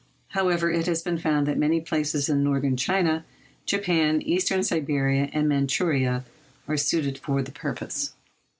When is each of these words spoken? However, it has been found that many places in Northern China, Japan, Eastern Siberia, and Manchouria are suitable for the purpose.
However, 0.29 0.71
it 0.71 0.87
has 0.87 1.03
been 1.03 1.19
found 1.19 1.45
that 1.45 1.59
many 1.59 1.79
places 1.79 2.27
in 2.27 2.43
Northern 2.43 2.75
China, 2.75 3.23
Japan, 3.67 4.19
Eastern 4.23 4.63
Siberia, 4.63 5.29
and 5.31 5.47
Manchouria 5.47 6.23
are 6.67 6.75
suitable 6.75 7.19
for 7.19 7.43
the 7.43 7.51
purpose. 7.51 8.13